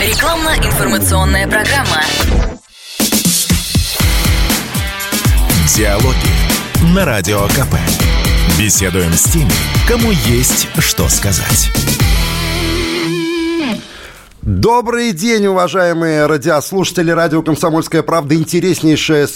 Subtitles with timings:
[0.00, 2.04] Рекламно-информационная программа.
[5.74, 7.74] Диалоги на Радио КП.
[8.56, 9.50] Беседуем с теми,
[9.88, 11.72] кому есть что сказать.
[14.42, 17.10] Добрый день, уважаемые радиослушатели.
[17.10, 18.36] Радио «Комсомольская правда».
[18.36, 19.26] Интереснейшая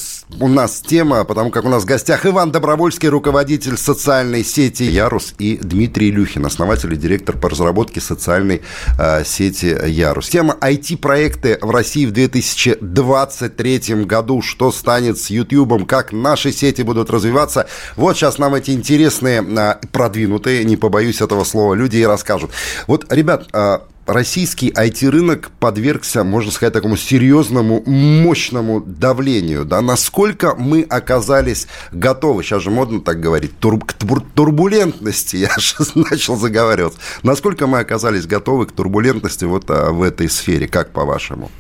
[0.40, 5.34] у нас тема, потому как у нас в гостях Иван Добровольский, руководитель социальной сети «Ярус»,
[5.38, 8.62] и Дмитрий Илюхин, основатель и директор по разработке социальной
[8.98, 10.29] э, сети «Ярус».
[10.29, 14.43] Тема IT-проекты в России в 2023 году.
[14.43, 17.68] Что станет с YouTube, как наши сети будут развиваться.
[17.96, 22.50] Вот сейчас нам эти интересные, э, продвинутые, не побоюсь этого слова, люди и расскажут.
[22.86, 29.64] Вот, ребят, э, российский IT-рынок подвергся, можно сказать, такому серьезному, мощному давлению.
[29.64, 29.80] Да?
[29.80, 36.36] Насколько мы оказались готовы, сейчас же модно так говорить, тур, к турбулентности, я сейчас начал
[36.36, 36.98] заговариваться.
[37.22, 41.50] Насколько мы оказались готовы к турбулентности вот а, в этой сфере, как по-вашему?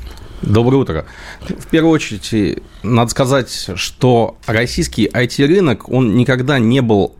[0.42, 1.06] Доброе утро.
[1.40, 7.14] В первую очередь, надо сказать, что российский IT-рынок, он никогда не был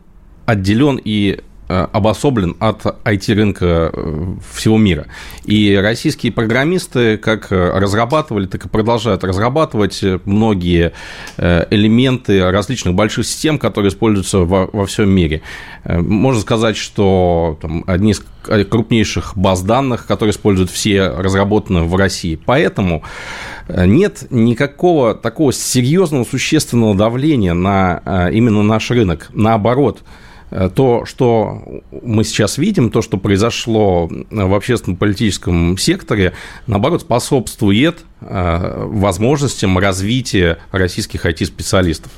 [0.45, 5.07] отделен и обособлен от IT-рынка э, всего мира.
[5.45, 10.93] И российские программисты как разрабатывали, так и продолжают разрабатывать многие
[11.37, 15.41] э, элементы различных больших систем, которые используются во, во всем мире.
[15.85, 18.23] Можно сказать, что там, одни из
[18.69, 22.39] крупнейших баз данных, которые используют все, разработаны в России.
[22.45, 23.03] Поэтому
[23.69, 29.29] нет никакого такого серьезного, существенного давления на именно наш рынок.
[29.33, 30.22] Наоборот, Э,
[30.75, 36.33] то, что мы сейчас видим, то, что произошло в общественно-политическом секторе,
[36.67, 42.11] наоборот, способствует э, возможностям развития российских IT-специалистов.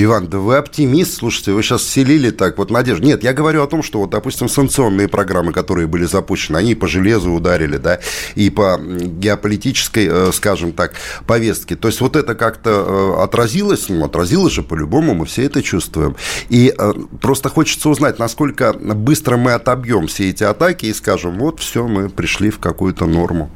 [0.00, 3.04] Иван, да вы оптимист, слушайте, вы сейчас селили так вот надежду.
[3.04, 6.86] Нет, я говорю о том, что вот, допустим, санкционные программы, которые были запущены, они по
[6.86, 7.98] железу ударили, да,
[8.36, 10.92] и по геополитической, э, скажем так,
[11.26, 11.74] повестке.
[11.74, 16.14] То есть вот это как-то э, отразилось, ну, отразилось же по-любому, мы все это чувствуем.
[16.48, 21.58] И э, просто хочется узнать, насколько быстро мы отобьем все эти атаки и скажем, вот
[21.58, 23.50] все, мы пришли в какую-то норму.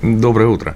[0.00, 0.74] Доброе утро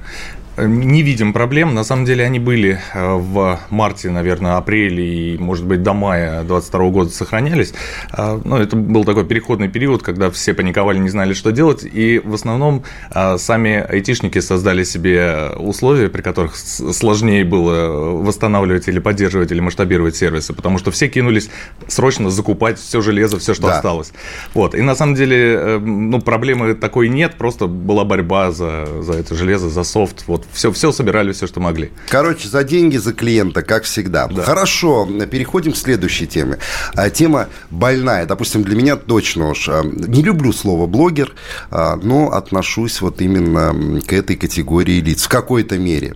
[0.56, 1.74] не видим проблем.
[1.74, 6.42] На самом деле они были э, в марте, наверное, апреле и, может быть, до мая
[6.42, 7.74] 2022 года сохранялись.
[8.16, 11.84] Э, ну, это был такой переходный период, когда все паниковали, не знали, что делать.
[11.84, 19.00] И в основном э, сами айтишники создали себе условия, при которых сложнее было восстанавливать или
[19.00, 21.50] поддерживать или масштабировать сервисы, потому что все кинулись
[21.88, 23.76] срочно закупать все железо, все, что да.
[23.76, 24.12] осталось.
[24.54, 24.74] Вот.
[24.74, 29.68] И на самом деле ну, проблемы такой нет, просто была борьба за, за это железо,
[29.68, 30.24] за софт.
[30.26, 31.90] Вот все, все собирали, все, что могли.
[32.08, 34.26] Короче, за деньги, за клиента, как всегда.
[34.26, 34.42] Да.
[34.42, 36.58] Хорошо, переходим к следующей теме.
[36.94, 38.26] А, тема больная.
[38.26, 39.68] Допустим, для меня точно уж.
[39.68, 41.34] А, не люблю слово блогер,
[41.70, 46.14] а, но отношусь вот именно к этой категории лиц в какой-то мере.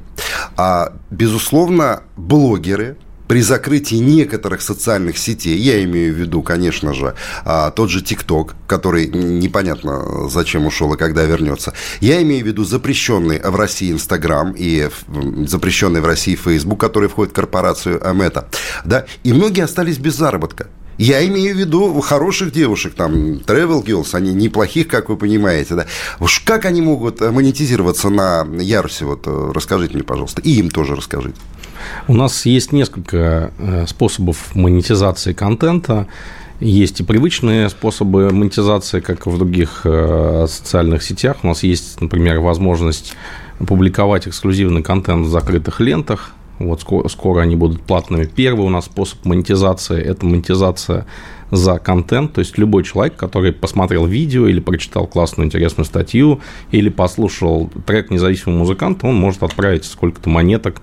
[1.11, 2.97] Безусловно, блогеры–
[3.29, 8.57] при закрытии некоторых социальных сетей, я имею в виду, конечно же, а, тот же ТикТок,
[8.67, 14.55] который непонятно зачем ушел и когда вернется, я имею в виду запрещенный в России Инстаграм
[14.57, 14.89] и
[15.47, 18.49] запрещенный в России Фейсбук, который входит в корпорацию Мета,
[18.85, 20.69] да, и многие остались без заработка.
[20.97, 25.87] Я имею в виду хороших девушек, там, travel girls, они неплохих, как вы понимаете, да.
[26.19, 30.97] Уж как они могут монетизироваться на Ярусе, вот э, расскажите мне, пожалуйста, и им тоже
[30.97, 31.37] расскажите.
[32.07, 36.07] У нас есть несколько э, способов монетизации контента.
[36.61, 41.39] Есть и привычные способы монетизации, как в других э, социальных сетях.
[41.43, 43.15] У нас есть, например, возможность
[43.59, 46.33] публиковать эксклюзивный контент в закрытых лентах.
[46.59, 48.25] Вот скоро, скоро они будут платными.
[48.25, 51.07] Первый у нас способ монетизации– это монетизация
[51.51, 56.41] за контент, то есть любой человек, который посмотрел видео или прочитал классную интересную статью
[56.73, 60.83] или послушал трек независимого музыканта, он может отправить сколько-то монеток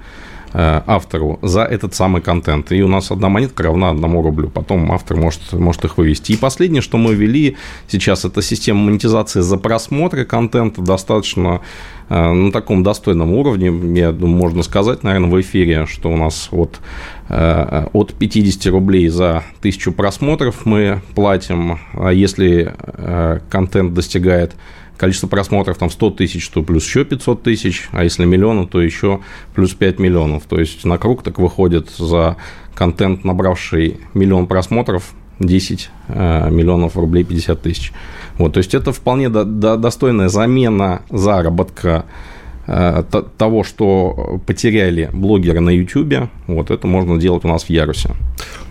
[0.58, 2.72] автору за этот самый контент.
[2.72, 4.50] И у нас одна монетка равна одному рублю.
[4.50, 6.32] Потом автор может, может их вывести.
[6.32, 7.58] И последнее, что мы ввели
[7.88, 11.62] сейчас, это система монетизации за просмотры контента достаточно
[12.10, 16.48] э, на таком достойном уровне, я думаю, можно сказать, наверное, в эфире, что у нас
[16.52, 16.80] от,
[17.28, 22.74] э, от 50 рублей за тысячу просмотров мы платим, а если
[23.50, 24.56] контент достигает
[24.98, 29.22] количество просмотров там 100 тысяч, то плюс еще 500 тысяч, а если миллиона, то еще
[29.54, 30.44] плюс 5 миллионов.
[30.46, 32.38] То есть на круг так выходит за
[32.74, 37.92] контент, набравший миллион просмотров, 10 э, миллионов рублей 50 тысяч.
[38.38, 42.06] Вот, то есть это вполне до, до, достойная замена заработка
[42.66, 48.12] того, что потеряли блогеры на YouTube, Вот это можно делать у нас в Ярусе.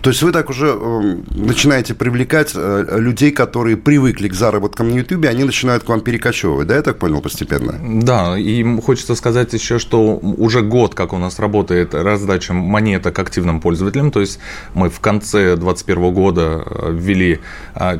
[0.01, 4.97] То есть вы так уже э, начинаете привлекать э, людей, которые привыкли к заработкам на
[4.97, 7.73] YouTube, они начинают к вам перекочевывать, да, я так понял, постепенно?
[8.03, 13.59] Да, и хочется сказать еще, что уже год, как у нас работает раздача монеток активным
[13.59, 14.37] пользователям, то есть
[14.75, 17.39] мы в конце 2021 года э, ввели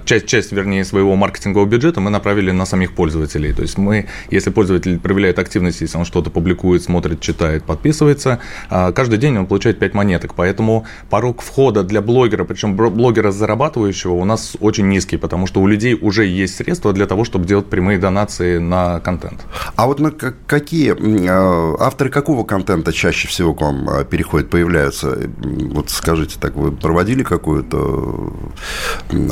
[0.05, 3.51] часть, часть, вернее, своего маркетингового бюджета мы направили на самих пользователей.
[3.53, 8.39] То есть мы, если пользователь проявляет активность, если он что-то публикует, смотрит, читает, подписывается,
[8.69, 14.25] каждый день он получает 5 монеток, поэтому порог входа для блогера, причем блогера зарабатывающего, у
[14.25, 17.99] нас очень низкий, потому что у людей уже есть средства для того, чтобы делать прямые
[17.99, 19.45] донации на контент.
[19.75, 20.95] А вот на какие
[21.29, 25.17] а, авторы какого контента чаще всего к вам а, переходят, появляются?
[25.37, 28.33] Вот скажите, так вы проводили какую-то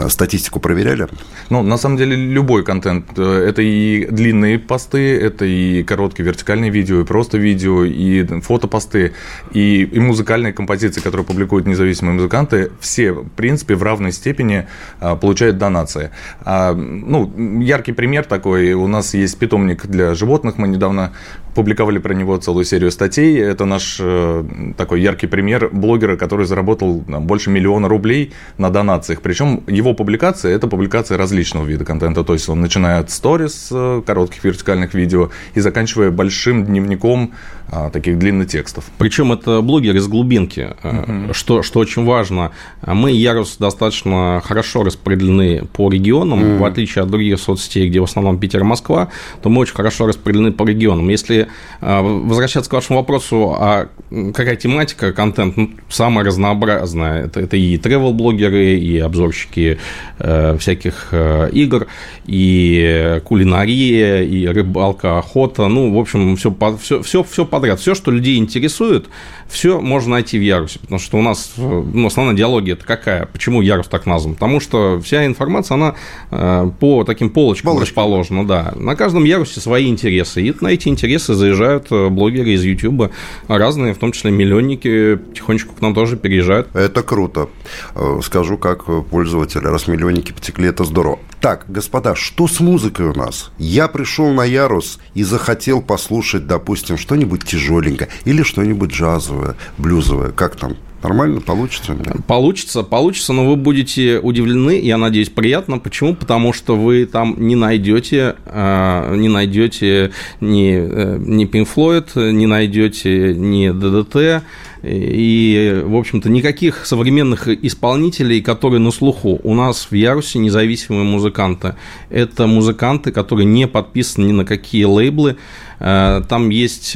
[0.09, 1.07] статистику, проверяли?
[1.49, 3.05] Ну, на самом деле, любой контент.
[3.17, 9.13] Э, это и длинные посты, это и короткие вертикальные видео, и просто видео, и фотопосты,
[9.51, 14.67] и, и музыкальные композиции, которые публикуют независимые музыканты, все, в принципе, в равной степени
[14.99, 16.11] а, получают донации.
[16.41, 21.13] А, ну, яркий пример такой, у нас есть питомник для животных, мы недавно
[21.53, 23.39] публиковали про него целую серию статей.
[23.39, 24.43] Это наш э,
[24.77, 29.21] такой яркий пример блогера, который заработал больше миллиона рублей на донациях.
[29.21, 32.23] Причем его публикации– это публикации различного вида контента.
[32.23, 37.33] То есть он начинает с сторис, э, коротких вертикальных видео, и заканчивая большим дневником
[37.75, 38.85] а, таких длинных текстов.
[38.97, 41.33] Причем это блогер из глубинки, угу.
[41.33, 42.51] что, что очень важно.
[42.85, 46.63] Мы, Ярус, достаточно хорошо распределены по регионам, угу.
[46.63, 49.09] в отличие от других соцсетей, где в основном Питер и Москва,
[49.41, 51.09] то мы очень хорошо распределены по регионам.
[51.09, 51.47] Если
[51.81, 53.87] а, возвращаться к вашему вопросу, а
[54.35, 57.25] какая тематика, контент, ну, самая разнообразная.
[57.25, 59.79] Это, это и travel-блогеры, и обзорщики
[60.19, 61.87] э, всяких э, игр,
[62.25, 65.67] и кулинария, и рыбалка, охота.
[65.67, 67.79] Ну, в общем, все, все, все, подряд.
[67.79, 69.07] Все, что людей интересует,
[69.53, 73.27] все можно найти в Ярусе, потому что у нас ну, основная диалогия это какая?
[73.27, 74.33] Почему Ярус так назван?
[74.33, 75.95] Потому что вся информация, она
[76.31, 77.89] э, по таким полочкам Полочки.
[77.89, 78.73] расположена, да.
[78.75, 83.11] На каждом Ярусе свои интересы, и на эти интересы заезжают э, блогеры из Ютуба,
[83.47, 86.75] разные, в том числе миллионники, потихонечку к нам тоже переезжают.
[86.75, 87.49] Это круто.
[87.95, 91.19] Э, скажу как пользователь, раз миллионники потекли, это здорово.
[91.39, 93.51] Так, господа, что с музыкой у нас?
[93.59, 100.31] Я пришел на Ярус и захотел послушать, допустим, что-нибудь тяжеленькое или что-нибудь джазовое джазовая, блюзовая.
[100.31, 100.75] Как там?
[101.03, 101.97] Нормально получится?
[102.27, 105.77] Получится, получится, но вы будете удивлены, я надеюсь, приятно.
[105.77, 106.15] Почему?
[106.15, 112.47] Потому что вы там не найдете, э, не найдете ни, э, ни Pink Floyd, не
[112.47, 114.45] найдете ни ДДТ,
[114.81, 119.39] и, в общем-то, никаких современных исполнителей, которые на слуху.
[119.43, 121.75] У нас в Ярусе независимые музыканты.
[122.09, 125.35] Это музыканты, которые не подписаны ни на какие лейблы.
[125.79, 126.95] Э, там есть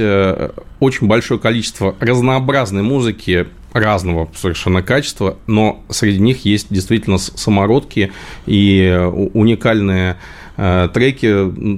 [0.79, 8.11] очень большое количество разнообразной музыки, разного совершенно качества, но среди них есть действительно самородки
[8.45, 10.15] и уникальные Э,
[10.57, 11.25] треки,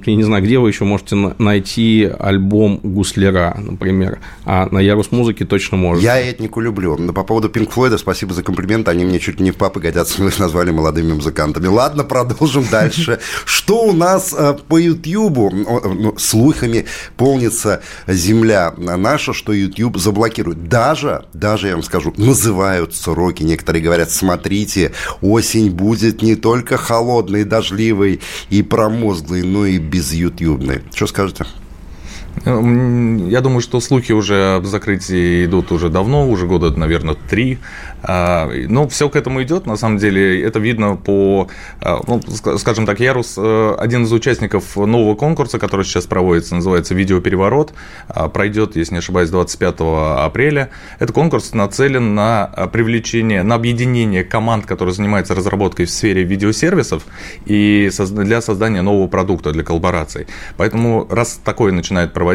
[0.10, 5.46] я не знаю, где вы еще можете найти альбом Гусляра, например, а на Ярус музыке
[5.46, 6.06] точно можете.
[6.06, 6.98] Я этнику люблю.
[6.98, 10.30] Но по поводу Пинк Флойда, спасибо за комплимент, они мне чуть не папы годятся, мы
[10.30, 11.68] их назвали молодыми музыкантами.
[11.68, 13.20] Ладно, продолжим дальше.
[13.46, 15.52] Что у нас э, по Ютьюбу?
[15.52, 16.86] Ну, слухами
[17.18, 20.70] полнится земля наша, что YouTube заблокирует.
[20.70, 23.44] Даже, даже, я вам скажу, называют сроки.
[23.44, 24.92] Некоторые говорят, смотрите,
[25.22, 30.84] осень будет не только холодной, дождливой и промозглый, но и безютюбный.
[30.94, 31.46] Что скажете?
[32.46, 37.60] Я думаю, что слухи уже об закрытии идут уже давно, уже года, наверное, три.
[38.02, 41.50] А, но все к этому идет, на самом деле, это видно по,
[41.82, 42.22] а, ну,
[42.58, 47.74] скажем так, Ярус, э, один из участников нового конкурса, который сейчас проводится, называется «Видеопереворот»,
[48.08, 49.76] а, пройдет, если не ошибаюсь, 25
[50.26, 50.70] апреля.
[51.00, 57.04] Этот конкурс нацелен на привлечение, на объединение команд, которые занимаются разработкой в сфере видеосервисов
[57.46, 60.28] и для создания нового продукта, для коллабораций.
[60.58, 62.29] Поэтому, раз такое начинает проводиться,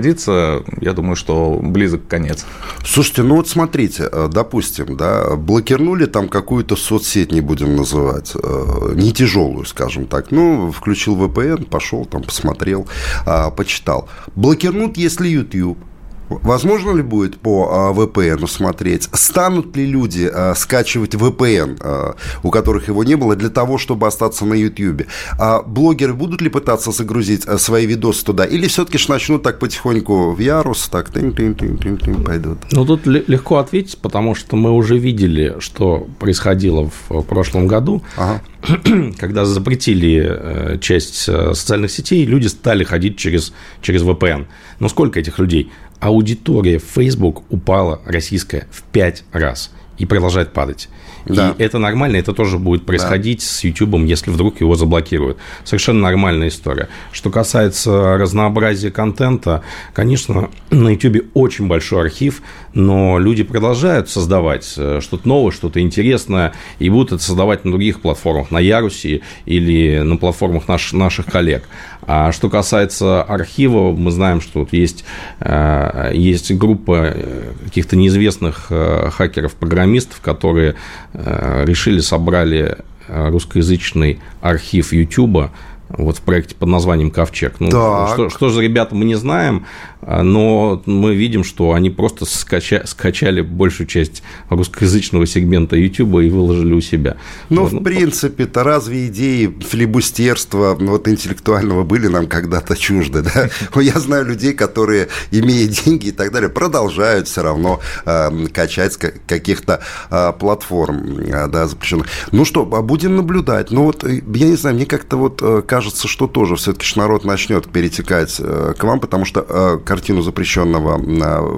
[0.80, 2.44] я думаю, что близок конец.
[2.84, 8.92] Слушайте, ну вот смотрите, э, допустим, да, блокирнули там какую-то соцсеть, не будем называть, э,
[8.94, 10.30] не тяжелую, скажем так.
[10.30, 12.86] Ну, включил VPN, пошел там, посмотрел,
[13.26, 14.08] э, почитал.
[14.34, 15.78] Блокирнут, если YouTube.
[16.28, 22.88] Возможно ли будет по VPN смотреть, станут ли люди а, скачивать VPN, а, у которых
[22.88, 25.02] его не было, для того, чтобы остаться на YouTube?
[25.38, 28.44] А блогеры будут ли пытаться загрузить а, свои видосы туда?
[28.44, 32.58] Или все-таки начнут так потихоньку в ярус, так тын -тын -тын -тын -тын, пойдут?
[32.72, 38.02] Ну, тут легко ответить, потому что мы уже видели, что происходило в прошлом году.
[38.16, 38.40] Ага
[39.18, 43.52] когда запретили часть социальных сетей, люди стали ходить через,
[43.82, 44.46] через VPN.
[44.80, 45.70] Но сколько этих людей?
[46.04, 50.90] Аудитория Facebook упала российская в 5 раз и продолжает падать.
[51.24, 51.54] Да.
[51.56, 53.46] И это нормально, это тоже будет происходить да.
[53.46, 55.38] с YouTube, если вдруг его заблокируют.
[55.64, 56.88] Совершенно нормальная история.
[57.12, 59.62] Что касается разнообразия контента,
[59.94, 62.42] конечно, на YouTube очень большой архив,
[62.74, 68.02] но люди продолжают создавать э, что-то новое, что-то интересное, и будут это создавать на других
[68.02, 71.64] платформах, на Ярусе или на платформах наш, наших коллег.
[72.06, 75.04] А что касается архива, мы знаем, что тут есть,
[75.40, 80.74] э, есть группа э, каких-то неизвестных хакеров-программистов, которые
[81.12, 85.50] решили, собрали русскоязычный архив YouTube
[85.88, 87.56] вот в проекте под названием «Ковчег».
[87.60, 89.66] Ну, что, что же, ребята, мы не знаем,
[90.06, 96.28] а, но мы видим, что они просто скача, скачали большую часть русскоязычного сегмента YouTube и
[96.28, 97.16] выложили у себя.
[97.48, 103.22] Ну, вот, в ну, принципе-то разве идеи флибустерства ну, вот, интеллектуального были нам когда-то чужды,
[103.22, 103.48] да?
[103.80, 109.80] Я знаю людей, которые, имея деньги и так далее, продолжают все равно э, качать каких-то
[110.10, 112.06] э, платформ, э, да, запрещенных.
[112.32, 113.70] Ну что, будем наблюдать.
[113.70, 117.68] Ну вот, э, я не знаю, мне как-то вот кажется, что тоже все-таки народ начнет
[117.68, 120.98] перетекать к вам, потому что картину запрещенного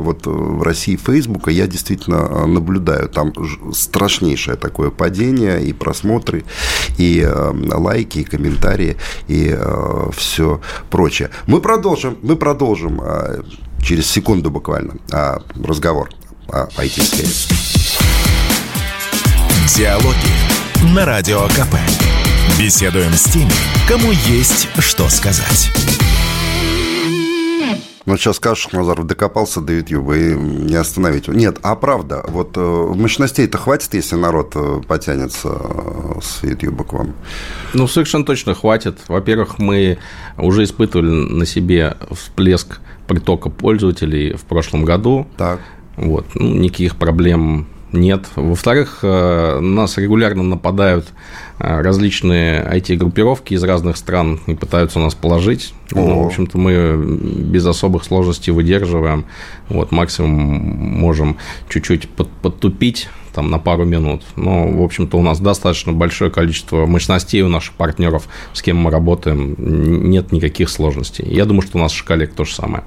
[0.06, 3.08] вот в России Фейсбука я действительно э, наблюдаю.
[3.08, 3.32] Там
[3.73, 6.44] страшнейшее такое падение, и просмотры,
[6.96, 8.96] и э, лайки, и комментарии,
[9.28, 11.30] и э, все прочее.
[11.46, 13.00] Мы продолжим, мы продолжим
[13.82, 14.94] через секунду буквально
[15.62, 16.11] разговор
[16.49, 17.28] о IT-сфере.
[19.76, 22.25] Диалоги на Радио КП.
[22.59, 23.51] Беседуем с теми,
[23.87, 25.71] кому есть что сказать.
[28.07, 31.37] Ну, сейчас скажешь, Назаров докопался до YouTube и не остановить его.
[31.37, 36.93] Нет, а правда, вот э, мощностей-то хватит, если народ э, потянется э, с YouTube к
[36.95, 37.15] вам?
[37.75, 39.01] Ну, совершенно точно хватит.
[39.09, 39.99] Во-первых, мы
[40.39, 45.27] уже испытывали на себе всплеск притока пользователей в прошлом году.
[45.37, 45.61] Так.
[45.97, 48.26] Вот, ну, никаких проблем нет.
[48.37, 51.07] Во-вторых, нас регулярно нападают
[51.59, 55.73] Э, различные IT-группировки из разных стран и пытаются нас положить.
[55.93, 59.25] Ну, в общем-то, мы без особых сложностей выдерживаем.
[59.71, 61.38] Вот, максимум можем
[61.71, 64.23] чуть-чуть под, подтупить там, на пару минут.
[64.37, 68.90] Но, в общем-то, у нас достаточно большое количество мощностей у наших партнеров, с кем мы
[68.90, 69.55] работаем.
[70.11, 71.25] Нет никаких сложностей.
[71.26, 72.85] Я думаю, что у наших коллег то же самое.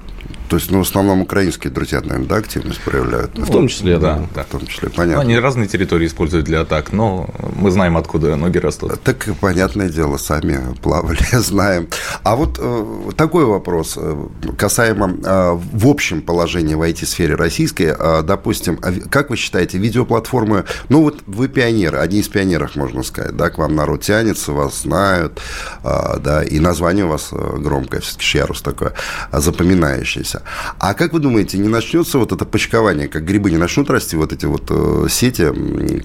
[0.50, 3.38] То есть, ну, в основном украинские друзья, наверное, да, активность проявляют?
[3.38, 4.26] В том числе, да.
[4.34, 4.42] да.
[4.42, 5.22] В том числе, понятно.
[5.22, 9.00] Они разные территории используют для атак, но мы знаем, откуда ноги растут.
[9.04, 11.86] Так, понятное дело, сами плавали, знаем.
[12.24, 14.26] А вот э, такой вопрос э,
[14.58, 17.94] касаемо э, в общем положении в IT-сфере российской.
[17.96, 23.04] Э, допустим, а как вы считаете, видеоплатформы, ну вот вы пионеры, одни из пионеров, можно
[23.04, 25.40] сказать, да, к вам народ тянется, вас знают,
[25.84, 28.94] э, да, и название у вас э, громкое, все-таки Шярус такое,
[29.30, 30.39] запоминающееся.
[30.78, 34.32] А как вы думаете, не начнется вот это почкование, как грибы не начнут расти вот
[34.32, 35.50] эти вот э, сети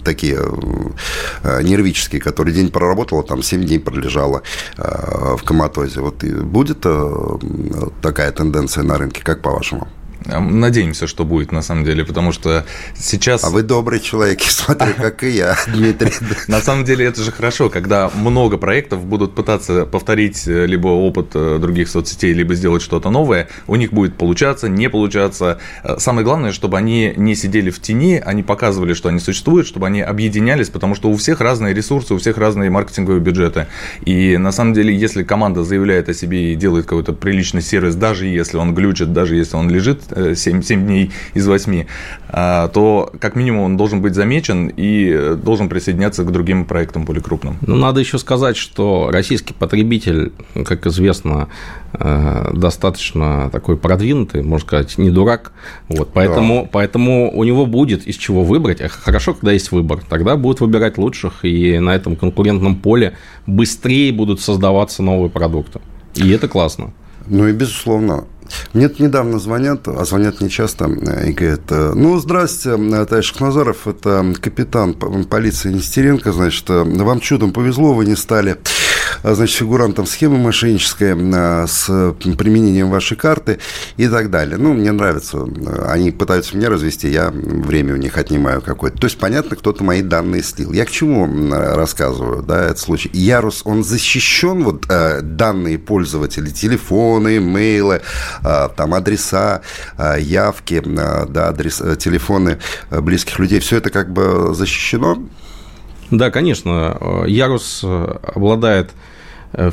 [0.04, 0.39] такие
[1.44, 4.42] э, нервические, которые день проработала, там 7 дней пролежала
[4.77, 6.01] э, в коматозе.
[6.01, 6.86] Вот будет
[8.01, 9.88] такая тенденция на рынке, как по-вашему?
[10.25, 12.65] Надеемся, что будет на самом деле, потому что
[12.98, 13.44] сейчас...
[13.44, 16.12] А вы добрый человек, смотри, как и я, Дмитрий.
[16.48, 21.32] На самом деле это же хорошо, когда много проектов будут пытаться повторить э, либо опыт
[21.36, 25.60] э, других соцсетей, либо сделать что-то новое, у них будет получаться, не получаться.
[25.84, 29.88] Э, самое главное, чтобы они не сидели в тени, они показывали, что они существуют, чтобы
[29.88, 33.67] они объединялись, потому что у всех разные ресурсы, у всех разные маркетинговые бюджеты.
[34.05, 38.25] И на самом деле, если команда заявляет о себе и делает какой-то приличный сервис, даже
[38.25, 41.86] если он глючит, даже если он лежит 7, 7 дней из 8,
[42.30, 47.24] а, то как минимум он должен быть замечен и должен присоединяться к другим проектам более
[47.24, 47.58] крупным.
[47.62, 50.32] Ну, надо еще сказать, что российский потребитель,
[50.66, 51.50] как известно,
[51.94, 55.52] э, достаточно такой продвинутый, можно сказать, не дурак.
[55.88, 56.70] Вот, поэтому, да.
[56.72, 58.82] поэтому у него будет из чего выбрать.
[58.82, 60.02] Хорошо, когда есть выбор.
[60.10, 63.14] Тогда будут выбирать лучших, и на этом конкурентном поле
[63.48, 65.80] быстрее будут создаваться новые продукты.
[66.16, 66.94] И это классно.
[67.28, 68.26] Ну и безусловно,
[68.74, 74.94] мне недавно звонят, а звонят не часто, и говорят, ну, здрасте, товарищ Шахназаров, это капитан
[74.94, 78.58] полиции Нестеренко, значит, вам чудом повезло, вы не стали
[79.24, 81.86] значит, фигурантом схемы мошеннической а, с
[82.38, 83.60] применением вашей карты
[83.98, 84.58] и так далее.
[84.58, 85.46] Ну, мне нравится.
[85.88, 88.98] Они пытаются меня развести, я время у них отнимаю какое-то.
[88.98, 90.72] То есть, понятно, кто-то мои данные слил.
[90.72, 93.10] Я к чему рассказываю, да, этот случай?
[93.14, 98.02] Ярус, он защищен, вот, э, данные пользователей, телефоны, имейлы,
[98.44, 99.62] э, там, адреса,
[99.98, 102.60] э, явки, да, адрес, телефоны
[102.92, 105.18] близких людей, все это как бы защищено?
[106.18, 107.26] Да, конечно.
[107.28, 108.92] Ярус обладает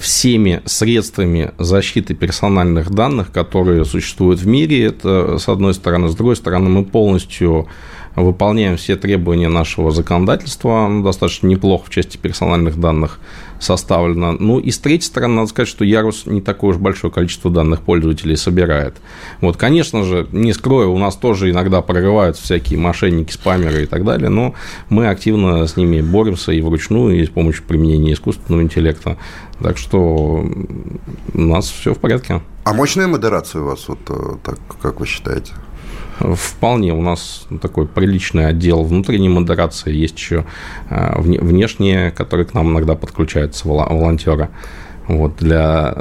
[0.00, 4.86] всеми средствами защиты персональных данных, которые существуют в мире.
[4.86, 6.08] Это с одной стороны.
[6.08, 7.66] С другой стороны, мы полностью
[8.16, 13.18] выполняем все требования нашего законодательства, достаточно неплохо в части персональных данных
[13.58, 14.32] составлено.
[14.32, 17.80] Ну и с третьей стороны, надо сказать, что Ярус не такое уж большое количество данных
[17.80, 18.96] пользователей собирает.
[19.40, 24.04] Вот, конечно же, не скрою, у нас тоже иногда прорываются всякие мошенники, спамеры и так
[24.04, 24.54] далее, но
[24.88, 29.16] мы активно с ними боремся и вручную, и с помощью применения искусственного интеллекта.
[29.60, 30.44] Так что
[31.34, 32.42] у нас все в порядке.
[32.64, 35.52] А мощная модерация у вас, вот э, так, как вы считаете?
[36.22, 40.44] Вполне у нас такой приличный отдел внутренней модерации, есть еще
[40.88, 44.48] э, внешние, которые к нам иногда подключаются, волонтеры
[45.08, 45.94] вот, для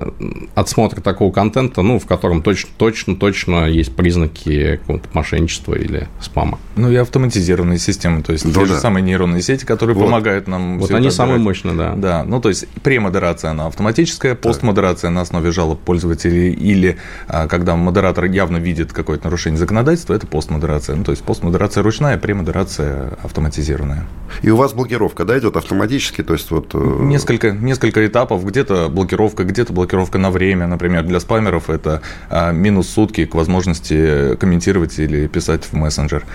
[0.55, 6.59] отсмотра такого контента, ну, в котором точно, точно, точно есть признаки какого-то мошенничества или спама.
[6.75, 8.65] Ну, и автоматизированные системы, то есть ну, те да.
[8.65, 10.05] же самые нейронные сети, которые вот.
[10.05, 11.93] помогают нам Вот они самые мощные, да.
[11.95, 17.75] Да, ну, то есть премодерация, она автоматическая, постмодерация на основе жалоб пользователей или а, когда
[17.75, 20.95] модератор явно видит какое-то нарушение законодательства, это постмодерация.
[20.95, 24.07] Ну, то есть постмодерация ручная, премодерация автоматизированная.
[24.41, 26.71] И у вас блокировка, да, идет автоматически, то есть вот...
[26.73, 32.51] Э, несколько, несколько этапов, где-то блокировка, где-то блокировка на время, например, для спамеров это а,
[32.51, 36.25] минус сутки к возможности комментировать или писать в мессенджер.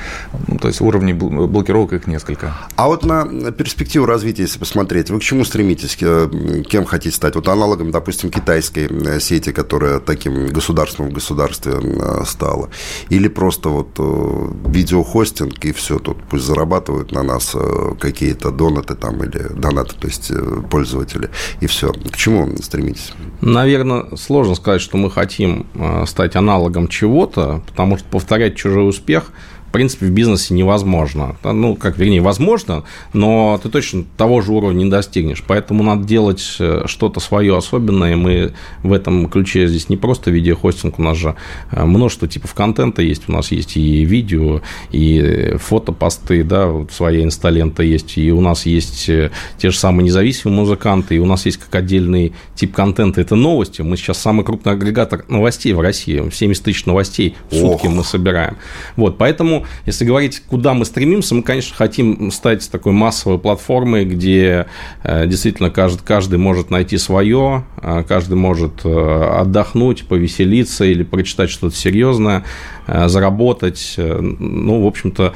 [0.47, 2.55] Ну, то есть уровней блокировок их несколько.
[2.77, 7.35] А вот на перспективу развития, если посмотреть, вы к чему стремитесь, кем хотите стать?
[7.35, 12.71] Вот аналогом, допустим, китайской э, сети, которая таким государством в государстве э, стала,
[13.09, 17.55] или просто вот э, видеохостинг и все, тут пусть зарабатывают на нас
[18.01, 20.31] какие-то донаты там или донаты, то есть
[20.71, 21.93] пользователи, и все.
[21.93, 23.12] К чему стремитесь?
[23.41, 25.67] Наверное, сложно сказать, что мы хотим
[26.07, 29.33] стать аналогом чего-то, потому что повторять чужой успех–
[29.76, 31.37] принципе, в бизнесе невозможно.
[31.45, 35.45] Ну, как, вернее, возможно, но ты точно того же уровня не достигнешь.
[35.47, 38.16] Поэтому надо делать э, что-то свое особенное.
[38.16, 41.37] Мы в этом ключе здесь не просто видеохостинг, у нас же
[41.73, 43.25] э, множество типов контента есть.
[43.28, 48.64] У нас есть и видео, и фотопосты, да, вот своя инсталента есть, и у нас
[48.64, 53.21] есть э, те же самые независимые музыканты, и у нас есть как отдельный тип контента,
[53.21, 53.83] это новости.
[53.83, 56.30] Мы сейчас самый крупный агрегатор новостей в России.
[56.33, 57.92] 70 тысяч новостей в сутки Ох.
[57.92, 58.56] мы собираем.
[58.97, 64.66] Вот, поэтому если говорить, куда мы стремимся, мы, конечно, хотим стать такой массовой платформой, где
[65.02, 71.50] э, действительно каждый, каждый может найти свое, а каждый может э, отдохнуть, повеселиться или прочитать
[71.50, 72.44] что-то серьезное,
[72.87, 75.33] э, заработать, ну, в общем-то,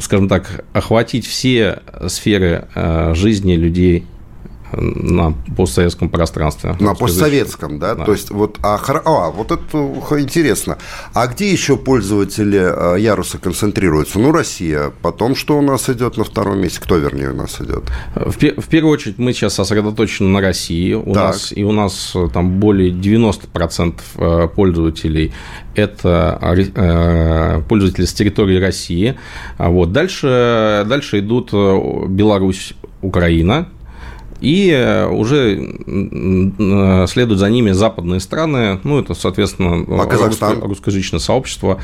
[0.00, 2.66] скажем так, охватить все сферы
[3.14, 4.04] жизни людей
[4.76, 6.76] на постсоветском пространстве.
[6.80, 7.94] На постсоветском, да?
[7.94, 8.04] да?
[8.04, 10.78] То есть вот, а, а, вот это интересно.
[11.14, 14.18] А где еще пользователи а, Яруса концентрируются?
[14.18, 14.92] Ну, Россия.
[15.02, 16.80] Потом что у нас идет на втором месте?
[16.80, 17.84] Кто, вернее, у нас идет?
[18.14, 20.92] В, в первую очередь мы сейчас сосредоточены на России.
[20.94, 21.32] У так.
[21.32, 25.32] нас, и у нас э, там более 90% э, пользователей
[25.74, 29.18] это э, пользователи с территории России.
[29.58, 29.92] А вот.
[29.92, 33.68] Дальше, дальше идут Беларусь, Украина,
[34.40, 40.60] и э, уже э, следуют за ними западные страны, ну, это, соответственно, а Казахстан?
[40.62, 41.80] русскоязычное сообщество.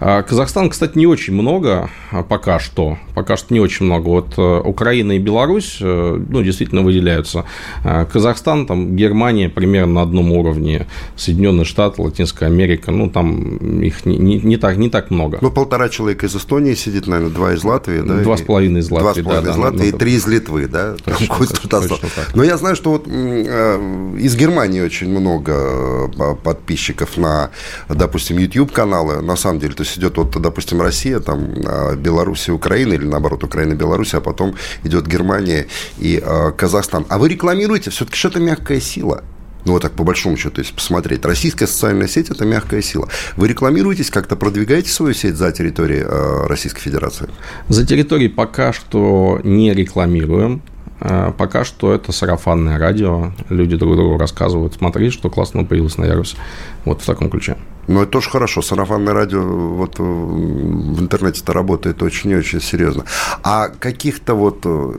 [0.00, 4.08] А Казахстан, кстати, не очень много а пока что, пока что не очень много.
[4.08, 7.44] Вот э, Украина и Беларусь, ну, действительно выделяются.
[7.82, 10.86] Казахстан, там, Германия примерно на одном уровне,
[11.16, 15.38] Соединенные Штаты, Латинская Америка, ну, там их не, не, не, так, не так много.
[15.40, 18.22] Ну, полтора человека из Эстонии сидит, наверное, два из Латвии, да?
[18.22, 20.26] Два с половиной из Латвии, Два с половиной да, из Латвии да, и три из
[20.26, 20.94] Литвы, да?
[21.04, 21.91] Точно, Точно
[22.34, 27.50] Но я знаю, что вот э, из Германии очень много э, подписчиков на,
[27.88, 29.22] допустим, YouTube-каналы.
[29.22, 31.54] На самом деле, то есть идет вот, допустим, Россия, там
[31.96, 35.66] Беларусь и Украина, или наоборот, Украина Беларусь, а потом идет Германия
[35.98, 37.06] и э, Казахстан.
[37.08, 39.22] А вы рекламируете все-таки что-то мягкая сила.
[39.64, 41.24] Ну, вот так по большому счету, если посмотреть.
[41.24, 43.08] Российская социальная сеть– это мягкая сила.
[43.36, 46.02] Вы рекламируетесь, как-то продвигаете свою сеть за территорией
[46.48, 47.28] Российской Федерации?
[47.68, 50.62] За территорией пока что не рекламируем.
[51.04, 53.32] Э, пока что это сарафанное радио.
[53.48, 56.36] Люди друг другу рассказывают, смотри, что классно появилось на Ярусе.
[56.84, 57.56] Вот в таком ключе.
[57.88, 58.62] Ну, это тоже хорошо.
[58.62, 63.04] Сарафанное радио вот э, в интернете-то работает очень и очень серьезно.
[63.42, 64.60] А каких-то вот...
[64.64, 64.92] Э,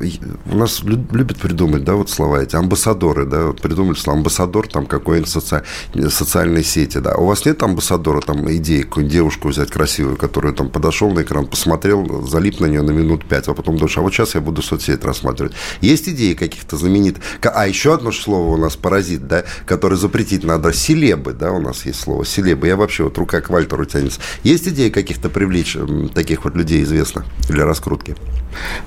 [0.51, 4.85] у нас любят придумать, да, вот слова эти, амбассадоры, да, вот придумали слово амбассадор там
[4.85, 5.63] какой-нибудь соци...
[6.09, 7.15] социальной сети, да.
[7.15, 11.47] У вас нет амбассадора, там, идеи, какую-нибудь девушку взять красивую, которая там подошел на экран,
[11.47, 14.61] посмотрел, залип на нее на минут пять, а потом думаешь, а вот сейчас я буду
[14.61, 15.53] соцсеть рассматривать.
[15.79, 17.23] Есть идеи каких-то знаменитых?
[17.41, 20.73] А еще одно слово у нас паразит, да, которое запретить надо.
[20.73, 24.19] Селебы, да, у нас есть слово селебы я вообще вот рука к Вальтеру тянется.
[24.43, 25.77] Есть идеи каких-то привлечь
[26.13, 28.15] таких вот людей известных для раскрутки?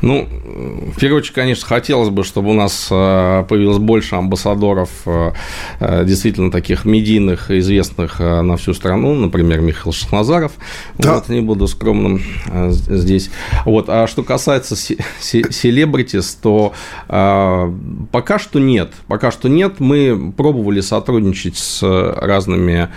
[0.01, 0.29] Ну,
[0.95, 5.33] в первую очередь, конечно, хотелось бы, чтобы у нас э, появилось больше амбассадоров, э,
[5.81, 10.53] э, действительно таких медийных, известных на всю страну, например, Михаил Шахназаров.
[10.99, 11.15] Да.
[11.15, 12.23] Вот, не буду скромным
[12.71, 13.31] здесь.
[13.65, 13.89] Вот.
[13.89, 16.73] А что касается селебритис, то
[17.09, 18.93] пока что нет.
[19.07, 19.81] Пока что нет.
[19.81, 22.89] Мы пробовали сотрудничать с разными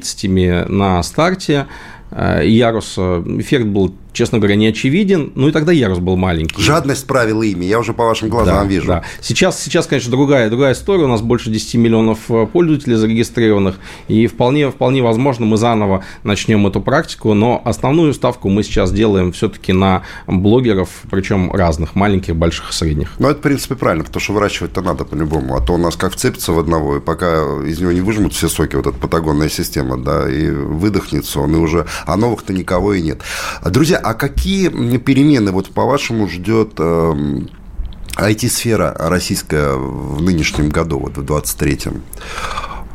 [0.00, 1.66] знаменитостями на старте.
[2.12, 5.32] Ярус эффект был честно говоря, не очевиден.
[5.34, 6.60] Ну и тогда ярус был маленький.
[6.60, 8.86] Жадность правила ими, я уже по вашим глазам да, вижу.
[8.86, 9.04] Да.
[9.20, 11.04] Сейчас, сейчас, конечно, другая, другая история.
[11.04, 13.76] У нас больше 10 миллионов э, пользователей зарегистрированных.
[14.08, 17.34] И вполне, вполне возможно, мы заново начнем эту практику.
[17.34, 23.12] Но основную ставку мы сейчас делаем все-таки на блогеров, причем разных, маленьких, больших и средних.
[23.18, 25.56] Ну, это, в принципе, правильно, потому что выращивать-то надо по-любому.
[25.56, 28.48] А то у нас как вцепится в одного, и пока из него не выжмут все
[28.48, 31.86] соки, вот эта патагонная система, да, и выдохнется он, и уже...
[32.06, 33.20] А новых-то никого и нет.
[33.64, 41.22] Друзья, а какие перемены, вот по-вашему, ждет IT-сфера эм, российская в нынешнем году, вот в
[41.22, 42.02] 23-м?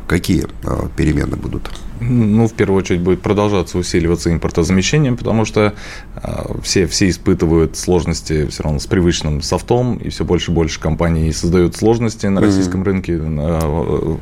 [0.06, 1.70] Какие э, перемены будут?
[2.00, 5.72] Ну, в первую очередь будет продолжаться усиливаться импортозамещение, потому что
[6.14, 10.78] а, все, все испытывают сложности все равно с привычным софтом, и все больше и больше
[10.78, 12.84] компаний создают сложности на российском mm-hmm.
[12.84, 14.20] рынке в,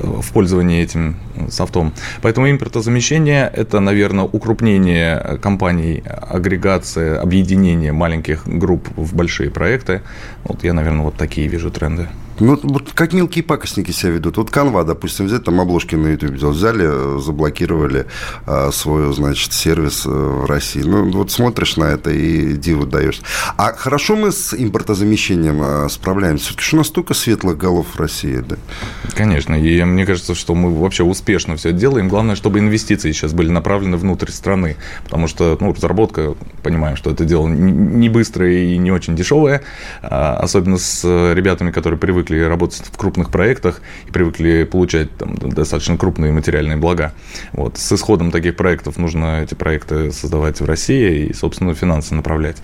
[0.00, 1.16] в пользовании этим
[1.48, 1.92] софтом.
[2.22, 10.02] Поэтому импортозамещение– это, наверное, укрупнение компаний, агрегация, объединение маленьких групп в большие проекты.
[10.42, 12.08] Вот я, наверное, вот такие вижу тренды.
[12.40, 14.36] Ну, вот как мелкие пакостники себя ведут.
[14.36, 18.06] Вот канва, допустим, взять, там обложки на YouTube взяли, заблокировали
[18.46, 20.82] а, свой, значит, сервис э, в России.
[20.82, 23.20] Ну, вот смотришь на это и диву даешь.
[23.56, 26.46] А хорошо мы с импортозамещением справляемся?
[26.46, 28.56] Все-таки что у нас столько светлых голов в России, да?
[29.14, 32.08] Конечно, и мне кажется, что мы вообще успешно все делаем.
[32.08, 37.24] Главное, чтобы инвестиции сейчас были направлены внутрь страны, потому что, ну, разработка, понимаем, что это
[37.24, 39.62] дело не быстрое и не очень дешевое,
[40.02, 45.36] а, особенно с ребятами, которые привыкли привыкли работать в крупных проектах и привыкли получать там,
[45.36, 47.12] достаточно крупные материальные блага.
[47.52, 47.78] Вот.
[47.78, 52.56] С исходом таких проектов нужно эти проекты создавать в России и, собственно, финансы направлять.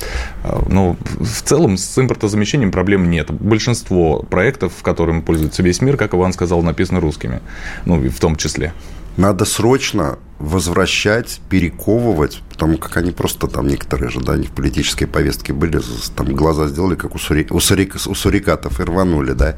[0.42, 3.30] А, но в целом с импортозамещением проблем нет.
[3.30, 7.40] Большинство проектов, которыми пользуется весь мир, как Иван сказал, написаны русскими.
[7.84, 8.72] Ну, в том числе.
[9.16, 15.04] Надо срочно возвращать, перековывать, потому как они просто там некоторые же, да, они в политической
[15.06, 15.80] повестке были,
[16.16, 19.56] там глаза сделали, как у, сури, у, сурик, у сурикатов и рванули, да,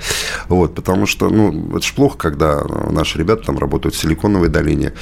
[0.49, 4.93] вот, потому что, ну, это же плохо, когда наши ребята там работают в Силиконовой долине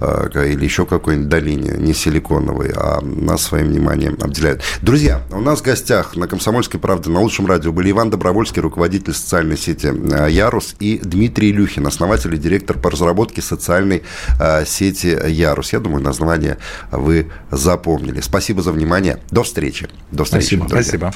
[0.00, 4.62] э, или еще какой-нибудь долине, не силиконовой, а нас своим вниманием обделяют.
[4.82, 9.14] Друзья, у нас в гостях на «Комсомольской правде» на лучшем радио были Иван Добровольский, руководитель
[9.14, 14.02] социальной сети э, «Ярус», и Дмитрий Илюхин, основатель и директор по разработке социальной
[14.38, 15.72] э, сети «Ярус».
[15.72, 16.58] Я думаю, название
[16.90, 18.20] вы запомнили.
[18.20, 19.18] Спасибо за внимание.
[19.30, 19.88] До встречи.
[20.10, 20.56] До встречи.
[20.56, 20.68] Спасибо.
[20.68, 20.82] Друзья.
[20.82, 21.14] Спасибо.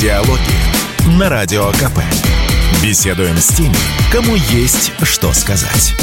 [0.00, 1.98] Диалоги на Радио КП.
[2.82, 3.76] Беседуем с теми,
[4.12, 5.94] кому есть что сказать.